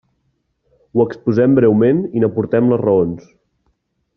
[0.95, 3.31] Ho exposem breument i n'aportem les raons.